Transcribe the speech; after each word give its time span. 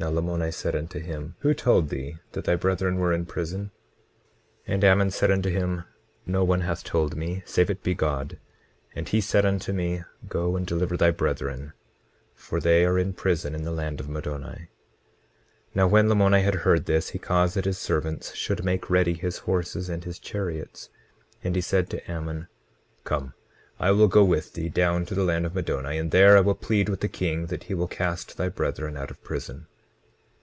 Now 0.00 0.08
Lamoni 0.08 0.50
said 0.50 0.74
unto 0.74 0.98
him: 0.98 1.34
Who 1.40 1.52
told 1.52 1.90
thee 1.90 2.16
that 2.32 2.46
thy 2.46 2.56
brethren 2.56 2.96
were 2.98 3.12
in 3.12 3.26
prison? 3.26 3.70
20:5 4.66 4.74
And 4.74 4.84
Ammon 4.84 5.10
said 5.10 5.30
unto 5.30 5.50
him: 5.50 5.84
No 6.24 6.42
one 6.42 6.62
hath 6.62 6.82
told 6.84 7.16
me, 7.16 7.42
save 7.44 7.68
it 7.68 7.82
be 7.82 7.94
God; 7.94 8.38
and 8.96 9.06
he 9.06 9.20
said 9.20 9.44
unto 9.44 9.74
me—Go 9.74 10.56
and 10.56 10.66
deliver 10.66 10.96
thy 10.96 11.10
brethren, 11.10 11.74
for 12.34 12.60
they 12.60 12.86
are 12.86 12.98
in 12.98 13.12
prison 13.12 13.54
in 13.54 13.64
the 13.64 13.70
land 13.70 14.00
of 14.00 14.06
Middoni. 14.08 14.68
20:6 14.68 14.68
Now 15.74 15.86
when 15.86 16.08
Lamoni 16.08 16.42
had 16.44 16.54
heard 16.54 16.86
this 16.86 17.10
he 17.10 17.18
caused 17.18 17.54
that 17.56 17.66
his 17.66 17.76
servants 17.76 18.34
should 18.34 18.64
make 18.64 18.88
ready 18.88 19.12
his 19.12 19.40
horses 19.40 19.90
and 19.90 20.04
his 20.04 20.18
chariots. 20.18 20.88
20:7 21.40 21.40
And 21.44 21.54
he 21.56 21.60
said 21.60 21.84
unto 21.84 22.00
Ammon: 22.10 22.48
Come, 23.04 23.34
I 23.78 23.90
will 23.90 24.08
go 24.08 24.24
with 24.24 24.54
thee 24.54 24.70
down 24.70 25.04
to 25.04 25.14
the 25.14 25.24
land 25.24 25.44
of 25.44 25.52
Middoni, 25.52 25.98
and 25.98 26.10
there 26.10 26.38
I 26.38 26.40
will 26.40 26.54
plead 26.54 26.88
with 26.88 27.00
the 27.00 27.08
king 27.08 27.48
that 27.48 27.64
he 27.64 27.74
will 27.74 27.86
cast 27.86 28.38
thy 28.38 28.48
brethren 28.48 28.96
out 28.96 29.10
of 29.10 29.22
prison. 29.22 29.66